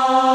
[0.00, 0.27] Oh.